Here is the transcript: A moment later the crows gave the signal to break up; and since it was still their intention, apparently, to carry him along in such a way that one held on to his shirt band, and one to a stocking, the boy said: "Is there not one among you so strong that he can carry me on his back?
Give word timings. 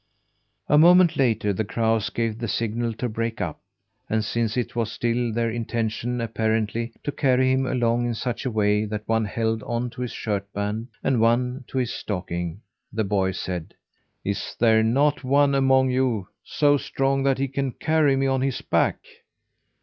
A 0.67 0.79
moment 0.79 1.15
later 1.15 1.53
the 1.53 1.63
crows 1.63 2.09
gave 2.09 2.39
the 2.39 2.47
signal 2.47 2.91
to 2.93 3.07
break 3.07 3.39
up; 3.39 3.59
and 4.09 4.25
since 4.25 4.57
it 4.57 4.75
was 4.75 4.91
still 4.91 5.31
their 5.31 5.51
intention, 5.51 6.19
apparently, 6.19 6.91
to 7.03 7.11
carry 7.11 7.51
him 7.51 7.67
along 7.67 8.07
in 8.07 8.15
such 8.15 8.43
a 8.43 8.49
way 8.49 8.85
that 8.85 9.07
one 9.07 9.25
held 9.25 9.61
on 9.61 9.91
to 9.91 10.01
his 10.01 10.11
shirt 10.11 10.51
band, 10.53 10.87
and 11.03 11.21
one 11.21 11.65
to 11.67 11.77
a 11.77 11.85
stocking, 11.85 12.61
the 12.91 13.03
boy 13.03 13.31
said: 13.31 13.75
"Is 14.25 14.55
there 14.59 14.81
not 14.81 15.23
one 15.23 15.53
among 15.53 15.91
you 15.91 16.29
so 16.43 16.77
strong 16.77 17.21
that 17.21 17.37
he 17.37 17.47
can 17.47 17.71
carry 17.71 18.15
me 18.15 18.25
on 18.25 18.41
his 18.41 18.59
back? 18.61 19.05